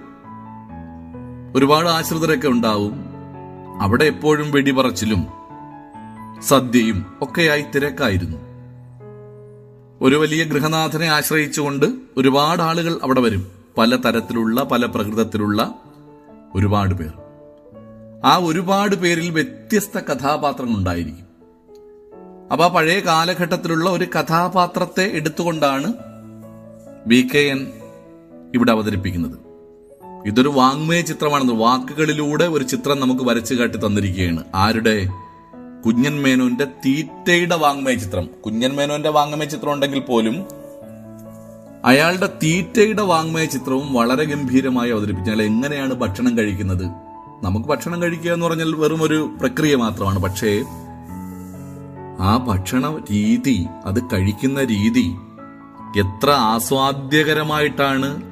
ഒരുപാട് 1.57 1.89
ആശ്രിതരൊക്കെ 1.89 2.49
ഉണ്ടാവും. 2.49 3.13
അവിടെ 3.83 4.05
എപ്പോഴും 4.05 4.51
വെടിപറച്ചിലും 4.51 5.42
സദ്യയും 6.49 7.07
ഒക്കെയായി 7.23 7.65
തിരക്കായിരുന്നു. 7.75 8.39
ഒരു 10.01 10.17
വലിയ 10.17 10.45
ഗൃഹനാഥനെ 10.45 11.07
ആശ്രയിച്ചുകൊണ്ട് 11.07 11.87
ഒരുപാട് 12.17 12.63
ആളുകൾ 12.63 13.01
അവിടെ 13.03 13.21
വരും. 13.21 13.47
പല 13.79 13.97
തരത്തിലുള്ള 13.97 14.63
പല 14.63 14.87
പ്രകൃതത്തിലുള്ള 14.87 15.75
ഒരുപാട് 16.55 16.95
പേർ. 16.95 17.13
ആ 18.25 18.37
ഒരുപാട് 18.37 18.97
പേരിൽ 18.97 19.31
വ്യത്യസ്ത 19.31 19.99
കഥാപാത്രങ്ങൾ 19.99 20.79
ഉണ്ടായിരിക്കും 20.79 21.27
അപ്പൊ 22.53 22.65
ആ 22.65 22.69
പഴയ 22.69 23.01
കാലഘട്ടത്തിലുള്ള 23.01 23.91
ഒരു 23.91 24.05
കഥാപാത്രത്തെ 24.05 25.11
എടുത്തുകൊണ്ടാണ് 25.13 25.93
വി 27.07 27.29
കെ 27.35 27.39
എൻ 27.39 27.73
ഇവിടെ 28.55 28.73
അവതരിപ്പിക്കുന്നത്. 28.73 29.39
ഇതൊരു 30.27 30.49
വാങ്മയ 30.49 31.01
ചിത്രമാണെന്ന് 31.01 31.53
വാക്കുകളിലൂടെ 31.53 32.45
ഒരു 32.45 32.65
ചിത്രം 32.65 33.01
നമുക്ക് 33.01 33.23
വരച്ചു 33.23 33.55
കാട്ടി 33.55 33.79
തന്നിരിക്കുകയാണ്. 33.79 34.45
ആരുടെ? 34.55 35.11
കുഞ്ഞൻ 35.87 36.23
മേനോന്റെ 36.23 36.65
തീറ്റയുടെ 36.65 37.57
വാങ്മയ 37.57 37.95
ചിത്രം. 37.95 38.29
കുഞ്ഞൻ 38.47 38.77
മേനോന്റെ 38.77 39.09
വാങ്മയ 39.09 39.47
ചിത്രം 39.47 39.73
ഉണ്ടെങ്കിൽ 39.73 40.01
പോലും 40.01 40.47
അയാളുടെ 41.85 42.27
തീറ്റയുടെ 42.27 43.03
വാങ്മയ 43.03 43.45
ചിത്രവും 43.45 43.93
വളരെ 43.93 44.25
ഗംഭീരമായി 44.25 44.91
അവതരിപ്പിച്ചു. 44.91 45.31
അയാൾ 45.31 45.43
എങ്ങനെയാണ് 45.43 45.95
ഭക്ഷണം 45.95 46.39
കഴിക്കുന്നത്? 46.39 46.85
നമുക്ക് 47.43 47.67
ഭക്ഷണം 47.67 48.03
കഴിക്കുക 48.03 48.33
എന്ന് 48.33 48.47
പറഞ്ഞാൽ 48.47 48.75
വെറും 48.75 49.03
ഒരു 49.03 49.37
പ്രക്രിയ 49.41 49.77
മാത്രമാണ്. 49.77 50.19
പക്ഷേ 50.19 50.65
ആ 52.21 52.37
ഭക്ഷണ 52.37 52.97
രീതി 53.13 53.67
അത് 53.85 54.05
കഴിക്കുന്ന 54.13 54.65
രീതി 54.65 55.15
എത്ര 55.99 56.31
ആസ്വാദ്യകരമായിട്ടാണ് 56.31 58.23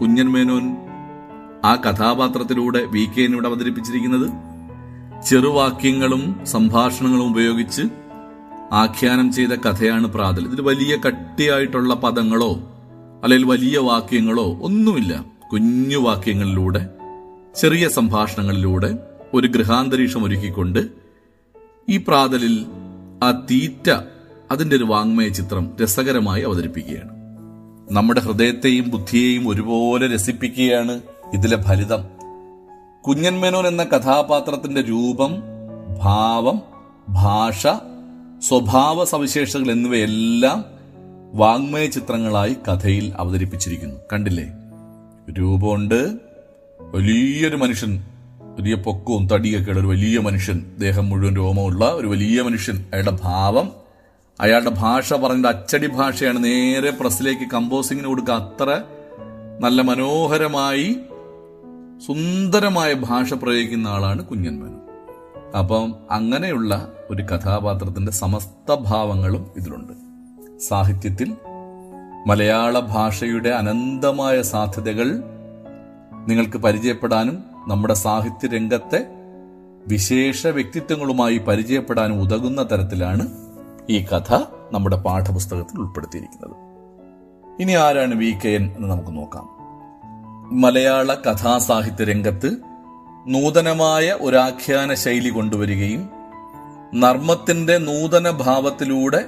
കുഞ്ഞൻ 0.00 0.32
മേനോൻ 0.32 0.76
ആ 1.64 1.74
കഥാപാത്രത്തിലൂടെ 1.74 2.84
വി 2.84 3.04
കെ 3.04 3.46
അവതരിപ്പിച്ചിരിക്കുന്നത്. 3.48 4.51
ചെറുവാക്യങ്ങളും 5.26 6.40
സംഭാഷണങ്ങളും 6.44 7.30
ഉപയോഗിച്ച് 7.30 7.82
ആഖ്യാനം 8.72 9.32
ചെയ്ത 9.32 9.48
കഥയാണ് 9.48 10.06
പ്രാതൽ. 10.06 10.44
ഇതിൽ 10.44 10.60
വലിയ 10.60 10.96
കട്ടിയായിട്ടുള്ള 11.06 11.94
പദങ്ങളോ 11.94 12.52
അല്ലെങ്കിൽ 13.24 13.48
വലിയ 13.48 13.78
വാക്യങ്ങളോ 13.78 14.58
ഒന്നുമില്ല. 14.62 15.24
കുഞ്ഞു 15.52 15.98
വാക്യങ്ങളിലൂടെ 15.98 16.88
ചെറിയ 17.60 17.88
സംഭാഷണങ്ങളിലൂടെ 17.88 18.98
ഒരു 19.34 19.48
ഗൃഹാന്തരീക്ഷം 19.48 20.24
ഒരുക്കിക്കൊണ്ട് 20.24 20.88
ഈ 21.88 21.96
പ്രാതലിൽ 21.96 22.66
ആ 23.22 23.46
തീറ്റ 23.50 23.90
അതിന്റെ 24.50 24.76
ഒരു 24.76 24.84
വാങ്മയ 24.84 25.28
ചിത്രം 25.28 25.70
രസകരമായി 25.82 26.42
അവതരിപ്പിക്കുകയാണ്. 26.42 27.10
നമ്മുടെ 27.90 28.20
ഹൃദയത്തെയും 28.20 28.90
ബുദ്ധിയെയും 28.90 29.48
ഒരുപോലെ 29.48 30.14
രസിപ്പിക്കുകയാണ് 30.14 31.00
ഇതിലെ 31.34 31.62
ഫലിതം. 31.62 32.21
കുഞ്ഞൻ 33.08 33.40
മേനോൻ 33.40 33.66
എന്ന 33.66 33.84
കഥാപാത്രത്തിന്റെ 33.84 34.80
രൂപം 34.80 35.42
ഭാവം 36.02 36.62
ഭാഷ 37.08 37.66
സ്വഭാവ 38.48 39.04
സവിശേഷതകൾ 39.04 39.70
എന്നിവയെല്ലാം 39.70 40.64
വാങ്മയ 41.34 41.86
ചിത്രങ്ങളായി 41.86 42.56
കഥയിൽ 42.68 43.12
അവതരിപ്പിച്ചിരിക്കുന്നു. 43.16 43.96
കണ്ടില്ലേ? 44.12 44.44
രൂപമുണ്ട്. 45.32 46.18
വലിയൊരു 46.80 47.56
മനുഷ്യൻ 47.56 48.04
വലിയ 48.58 48.74
പൊക്കവും 48.74 49.28
തടിയൊക്കെ 49.28 49.72
ഒരു 49.72 49.86
വലിയ 49.86 50.18
മനുഷ്യൻ 50.18 50.76
ദേഹം 50.78 51.08
മുഴുവൻ 51.08 51.36
രോമമുള്ള 51.36 51.84
ഒരു 51.84 52.06
വലിയ 52.06 52.42
മനുഷ്യൻ 52.42 52.86
അയാളുടെ 52.92 53.18
ഭാവം 53.22 53.72
അയാളുടെ 54.40 54.70
ഭാഷ 54.70 55.14
പറഞ്ഞ 55.14 55.46
അച്ചടി 55.46 55.86
ഭാഷയാണ് 55.86 56.44
നേരെ 56.44 56.90
പ്രസ്സിലേക്ക് 56.90 57.50
കമ്പോസിങ്ങിന് 57.50 58.08
കൊടുക്കുക. 58.08 58.34
അത്ര 58.34 58.82
നല്ല 59.60 59.82
മനോഹരമായി 59.82 60.96
സുന്ദരമായ 62.06 62.92
ഭാഷ 62.92 63.34
പ്രയോഗിക്കുന്ന 63.34 63.88
ആളാണ് 63.88 64.24
കുഞ്ഞൻ 64.24 64.76
അപ്പം 65.58 65.94
അങ്ങനെയുള്ള 66.10 66.92
ഒരു 67.10 67.22
കഥാപാത്രത്തിന്റെ 67.22 68.12
സമസ്ത 68.12 68.74
ഭാവങ്ങളും 68.74 69.50
ഇതിലുണ്ട്. 69.56 69.92
സാഹിത്യത്തിൽ 70.58 71.36
മലയാള 72.26 72.80
ഭാഷയുടെ 72.80 73.48
അനന്തമായ 73.48 74.42
സാധ്യതകൾ 74.42 75.22
നിങ്ങൾക്ക് 76.28 76.58
പരിചയപ്പെടാനും 76.58 77.44
നമ്മുടെ 77.68 77.94
സാഹിത്യ 77.94 78.48
രംഗത്തെ 78.48 79.06
വിശേഷ 79.88 80.46
വ്യക്തിത്വങ്ങളുമായി 80.46 81.38
പരിചയപ്പെടാനും 81.38 82.20
ഉതകുന്ന 82.20 82.62
തരത്തിലാണ് 82.62 83.28
ഈ 83.90 84.04
കഥ 84.04 84.34
നമ്മുടെ 84.72 84.96
പാഠപുസ്തകത്തിൽ 84.96 85.78
ഉൾപ്പെടുത്തിയിരിക്കുന്നത്. 85.78 86.56
ഇനി 87.62 87.72
ആരാണ് 87.72 88.14
വി 88.14 88.38
കെ 88.44 88.48
എൻ 88.48 88.72
എന്ന് 88.76 88.88
നമുക്ക് 88.88 89.16
നോക്കാം. 89.16 89.61
മലയാള 90.52 91.14
കഥാസാഹിത്യ 91.14 92.04
രംഗത്ത് 92.04 92.56
നൂതനമായ 93.26 94.16
ഒരാഖ്യാന 94.20 94.94
ശൈലി 94.94 95.28
കൊണ്ടുവരികയും 95.28 96.10
നർമ്മത്തിന്റെ 96.94 97.78
നൂതന 97.78 98.30
ഭാവത്തിലൂടെ 98.30 99.24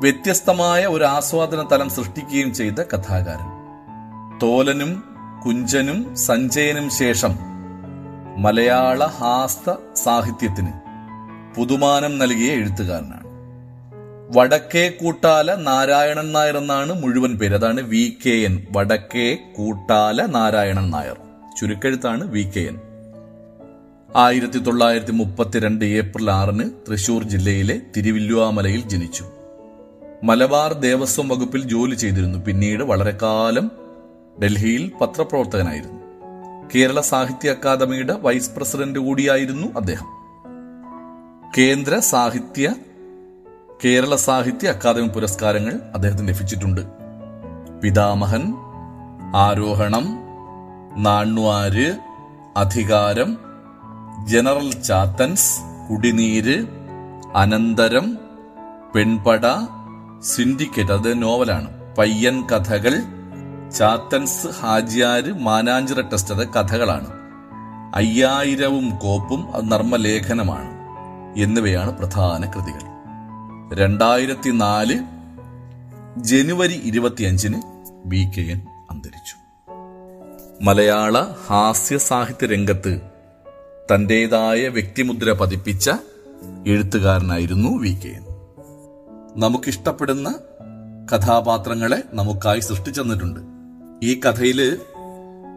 വ്യത്യസ്തമായ 0.00 0.86
ഒരു 0.86 1.04
ആസ്വാദന 1.04 1.68
തലം 1.72 1.90
സൃഷ്ടിക്കുകയും 1.90 2.54
ചെയ്ത 2.54 2.74
കഥാകാരൻ. 2.74 3.46
തോലനും 4.38 5.04
കുഞ്ചനും 5.46 6.16
സഞ്ജയനും 6.16 6.90
ശേഷം 6.90 7.34
മലയാള 8.36 9.06
ഹാസ്ത 9.06 9.74
സാഹിത്യത്തിന് 9.94 10.72
പുതുമാനം 11.56 12.18
നൽകിയ 12.18 12.52
എഴുത്തുകാരനാണ്. 12.52 13.19
വടക്കേ 14.32 14.88
കൂട്ടാല 14.88 15.54
നാരായണൻ 15.54 16.32
നായർ 16.32 16.56
എന്നാണ് 16.56 17.02
മുഴുവൻ 17.02 17.38
പേര്. 17.38 17.54
അതാണ് 17.54 17.80
V 17.80 18.18
K 18.26 18.30
N. 18.30 18.66
Vadakke 18.70 19.38
Koottala 19.58 20.26
Narayanan 20.26 20.90
Nair. 20.90 21.16
ചുരുക്കെഴുത്താണ് 21.60 22.30
V 22.30 22.42
K 22.42 22.60
N. 22.60 22.80
ആയിരത്തി 24.16 24.58
തൊള്ളായിരത്തി 24.58 25.12
മുപ്പത്തിരണ്ട് 25.12 25.84
ഏപ്രിൽ 25.84 26.30
ആറിന് 26.30 26.70
തൃശൂർ 26.90 27.22
ജില്ലയിലെ 27.22 27.80
തിരുവില്ലുവാമലയിൽ 27.96 28.88
ജനിച്ചു. 28.88 29.24
മലബാർ 30.24 30.72
ദേവസ്വം 30.72 31.28
വകുപ്പിൽ 31.28 31.64
ജോലി 31.68 31.94
ചെയ്തിരുന്നു. 31.94 32.38
പിന്നീട് 32.38 32.82
വളരെ 32.82 33.18
കാലം 33.22 33.70
ഡൽഹിയിൽ 34.42 34.92
പത്രപ്രവർത്തകനായിരുന്നു. 35.00 36.00
കേരള 36.74 37.00
സാഹിത്യ 37.00 37.50
അക്കാദമിയുടെ 37.50 38.12
വൈസ് 38.12 38.50
പ്രസിഡന്റ് 38.50 38.98
കൂടിയായിരുന്നു 38.98 39.66
അദ്ദേഹം. 39.76 40.06
കേന്ദ്ര 41.58 41.98
സാഹിത്യ 41.98 42.74
കേരള 43.84 44.16
സാഹിത്യ 44.16 44.68
അക്കാദമി 44.68 45.06
പുരസ്കാരങ്ങൾ 45.06 45.80
അദ്ദേഹത്തിന് 45.94 46.28
ലഭിച്ചിട്ടുണ്ട്. 46.28 46.80
പിതാമഹൻ 47.82 48.54
ആരോഹണം 49.36 50.18
നാണ്വാര് 50.96 51.98
അധികാരം 52.56 53.38
ജനറൽ 54.26 54.70
ചാത്തൻസ് 54.70 55.60
കുടിനീര് 55.90 56.66
അനന്തരം 57.34 58.18
പെൺപട 58.94 59.40
സിൻഡിക്കേറ്റ് 60.22 60.92
അത് 60.92 61.22
നോവലാണ്. 61.22 61.94
പയ്യൻ 61.98 62.46
കഥകൾ 62.46 63.02
ചാത്തൻസ് 63.70 64.46
ഹാജിയാര് 64.60 65.32
മാനാഞ്ചിറ 65.32 66.00
ടെസ്റ്റ് 66.00 66.34
അത് 66.34 66.48
കഥകളാണ്. 66.48 67.08
അയ്യായിരവും 67.94 68.96
കോപ്പും 68.96 69.56
അത് 69.56 69.72
നർമ്മലേഖനമാണ്. 69.72 70.70
എന്നിവയാണ് 71.40 71.98
പ്രധാന 71.98 72.50
കൃതികൾ. 72.50 72.89
രണ്ടായിരത്തി 73.74 74.50
നാല് 74.50 74.98
ജനുവരി 76.16 76.74
ഇരുപത്തിയഞ്ചിന് 76.74 77.62
വി 78.06 78.16
കെ 78.16 78.40
എൻ 78.40 78.60
അന്തരിച്ചു. 78.90 79.34
മലയാള 80.62 81.20
ഹാസ്യ 81.46 81.98
സാഹിത്യ 81.98 82.46
രംഗത്ത് 82.46 83.00
തന്റേതായ 83.94 84.68
വ്യക്തിമുദ്ര 84.68 85.32
പതിപ്പിച്ച 85.32 85.90
എഴുത്തുകാരനായിരുന്നു 86.66 87.78
വി 87.78 87.88
കെ 87.88 88.08
എൻ. 88.08 88.24
നമുക്കിഷ്ടപ്പെടുന്ന 89.36 90.34
കഥാപാത്രങ്ങളെ 91.12 92.02
നമുക്കായി 92.12 92.60
സൃഷ്ടിച്ചെന്നിട്ടുണ്ട്. 92.60 93.40
ഈ 94.06 94.20
കഥയിൽ 94.20 94.78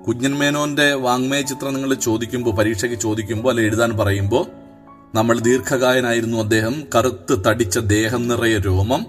കുഞ്ഞൻ 0.08 0.38
മേനോന്റെ 0.38 0.93
വാങ്മയ 0.93 1.41
ചിത്രം 1.41 1.73
നിങ്ങൾ 1.73 1.93
ചോദിക്കുമ്പോൾ 1.93 2.56
പരീക്ഷയ്ക്ക് 2.56 2.97
ചോദിക്കുമ്പോൾ 2.97 3.49
അല്ലെ 3.49 3.63
എഴുതാൻ 3.63 3.97
പറയുമ്പോൾ 3.97 4.62
നമ്മൾ 5.15 5.39
ദീർഘകായനായിരുന്നു 5.39 6.38
അദ്ദേഹം. 6.38 6.84
കറുത്ത് 6.95 7.43
തടിച്ച 7.47 7.80
ദേഹം 7.80 8.28
നിറയെ 8.28 8.58
രോമം. 8.58 9.06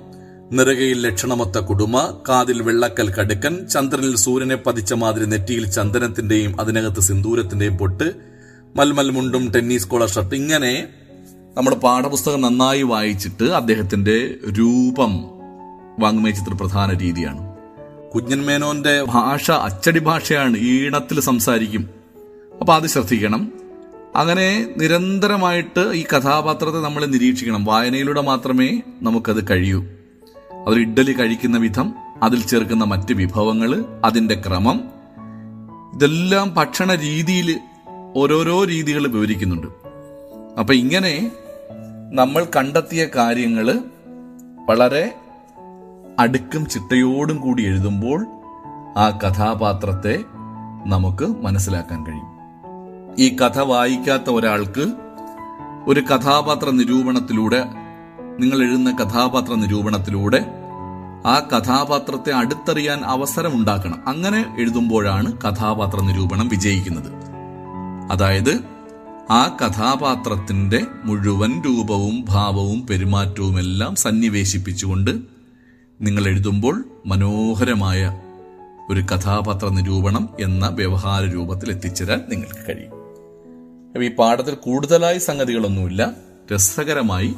നിറകയിൽ 0.53 1.01
ലക്ഷണമൊത്ത 1.01 1.59
കുടുമ. 1.59 2.21
കാതിൽ 2.29 2.63
വെള്ളക്കൽ 2.63 3.11
കടുക്കൻ. 3.11 3.69
ചന്ദ്രനിൽ 3.69 4.17
സൂര്യനെ 4.17 4.57
പതിച്ച 4.57 4.93
മാതിരി 4.93 5.27
നെറ്റിയിൽ 5.27 5.71
ചന്ദനത്തിന്റെയും 5.71 6.61
അതിനകത്ത് 6.61 7.01
സിന്ദൂരത്തിന്റെയും 7.01 7.79
പൊട്ട്. 7.79 8.13
മൽമൽ 8.77 9.11
മുണ്ടും 9.11 9.51
ടെന്നീസ് 9.51 9.89
കോളർ 9.89 10.09
ഷർട്ട്. 10.09 10.35
ഇങ്ങനെ 10.35 10.89
നമ്മുടെ 11.57 11.77
പാഠപുസ്തകം 11.77 12.41
നന്നായി 12.41 12.83
വായിച്ചിട്ട് 12.83 13.45
അദ്ദേഹത്തിന്റെ 13.45 14.35
രൂപം 14.59 15.25
വാങ്മയ 15.99 16.31
ചിത്ര 16.31 16.55
പ്രധാന 16.55 16.99
രീതിയാണ്. 16.99 17.55
കുഞ്ഞൻ 18.15 18.45
മേനോന്റെ 18.45 19.03
ഭാഷ 19.03 19.51
അച്ചടി 19.51 19.99
ഭാഷയാണ്. 19.99 20.59
ഈണത്തിൽ 20.59 21.21
സംസാരിക്കും. 21.21 21.89
അപ്പൊ 22.61 22.75
അത് 22.75 22.87
ശ്രദ്ധിക്കണം. 22.87 23.64
അങ്ങനെ 24.17 24.75
നിരന്തരമായിട്ട് 24.77 25.81
ഈ 25.81 26.05
കഥാപാത്രത്തെ 26.05 26.79
നമ്മൾ 26.79 27.07
നിരീക്ഷിക്കണം. 27.07 27.65
വായനയിലൂടെ 27.65 28.21
മാത്രമേ 28.21 28.81
നമുക്കത് 29.03 29.49
കഴിയൂ. 29.51 29.85
അവർ 30.67 30.81
ഇഡ്ഡലി 30.81 31.13
കഴിക്കുന്ന 31.13 31.59
വിധം 31.59 31.95
അതിൽ 32.23 32.47
ചേർക്കുന്ന 32.47 32.85
മറ്റ് 32.85 33.13
വിഭവങ്ങൾ 33.13 33.85
അതിന്റെ 34.05 34.43
ക്രമം 34.47 34.85
ഇതെല്ലാം 35.95 36.55
ഭക്ഷണ 36.55 36.95
രീതിയിൽ 36.95 37.61
ഓരോരോ 38.17 38.65
രീതികൾ 38.65 39.07
വിവരിക്കുന്നുണ്ട്. 39.07 39.67
അപ്പൊ 40.61 40.75
ഇങ്ങനെ 40.75 41.33
നമ്മൾ 42.13 42.47
കണ്ടെത്തിയ 42.57 43.07
കാര്യങ്ങൾ 43.17 43.79
വളരെ 44.69 45.15
അടുക്കും 46.19 46.67
ചിട്ടയോടും 46.67 47.37
കൂടി 47.37 47.67
എഴുതുമ്പോൾ 47.67 48.27
ആ 48.97 49.11
കഥാപാത്രത്തെ 49.11 50.25
നമുക്ക് 50.87 51.25
മനസ്സിലാക്കാൻ 51.25 52.07
കഴിയും. 52.07 52.34
ഈ 53.19 53.37
കഥ 53.37 53.59
വായിക്കാത്ത 53.59 54.31
ഒരാൾക്ക് 54.31 54.93
ഒരു 55.87 56.01
കഥാപാത്ര 56.01 56.71
നിരൂപണത്തിലൂടെ 56.71 57.65
നിങ്ങൾ 58.39 58.63
എഴുതുന്ന 58.63 58.97
കഥാപാത്ര 58.97 59.55
നിരൂപണത്തിലൂടെ 59.55 60.47
ആ 61.27 61.39
കഥാപാത്രത്തെ 61.39 62.31
അടുത്തറിയാൻ 62.31 63.01
അവസരം 63.05 63.55
ഉണ്ടാക്കണം 63.55 64.09
അങ്ങനെ 64.09 64.55
എഴുതുമ്പോഴാണ് 64.59 65.33
കഥാപാത്ര 65.39 66.01
നിരൂപണം 66.01 66.49
വിജയിക്കുന്നത്. 66.49 67.11
അതായത് 68.13 68.65
ആ 69.31 69.57
കഥാപാത്രത്തിന്റെ 69.63 70.87
മുഴുവൻ 71.05 71.63
രൂപവും 71.63 72.25
ഭാവവും 72.29 72.87
പെരുമാറ്റവും 72.87 73.59
എല്ലാം 73.59 73.95
സന്നിവേശിപ്പിച്ചുകൊണ്ട് 73.95 75.11
നിങ്ങൾ 76.01 76.27
എഴുതുമ്പോൾ 76.27 76.85
മനോഹരമായ 77.07 78.21
ഒരു 78.91 79.01
കഥാപാത്ര 79.01 79.69
നിരൂപണം 79.69 80.29
എന്ന 80.41 80.69
വ്യവഹാര 80.69 81.25
രൂപത്തിൽ 81.25 81.71
എത്തിച്ചേരാൻ 81.71 82.23
നിങ്ങൾക്ക് 82.29 82.67
കഴിയും. 82.69 83.04
ഈ 84.03 84.15
പാഠത്തിൽ 84.15 84.55
കൂടുതലായി 84.55 85.19
സംഗതികളൊന്നുമില്ല. 85.19 86.11
രസകരമായി 86.55 87.35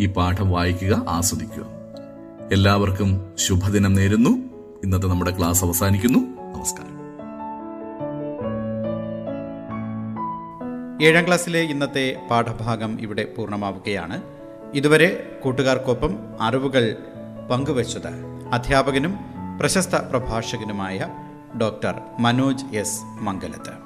ഈ 0.00 0.06
പാഠം 0.06 0.50
വായിക്കുക 0.50 1.04
ആസ്വദിക്കുക. 1.08 1.66
എല്ലാവർക്കും 2.52 3.32
ശുഭദിനം 3.38 3.92
നേരുന്നു. 3.94 4.30
ഇന്നത്തെ 4.84 5.06
നമ്മുടെ 5.06 5.38
ക്ലാസ് 5.38 5.64
അവസാനിക്കുന്നു. 5.64 6.18
നമസ്കാരം. 6.18 6.96
ഏഴാം 11.02 11.26
ക്ലാസ്സിലെ 11.26 11.60
ഇന്നത്തെ 11.60 12.16
പാഠഭാഗം 12.30 13.00
ഇവിടെ 13.00 13.24
പൂർണമാവുകയാണ്. 13.36 14.22
ഇതുവരെ 14.74 15.40
കൂട്ടുകാർക്കൊപ്പം 15.44 16.18
അറിവുകൾ 16.40 16.96
പങ്കുവച്ചത് 17.50 18.08
അധ്യാപകനും 18.52 19.16
പ്രശസ്ത 19.60 19.94
പ്രഭാഷകനുമായ 19.94 21.08
ഡോക്ടർ 21.60 22.00
മനോജ് 22.20 22.76
എസ് 22.76 23.00
മംഗലത്ത്. 23.04 23.85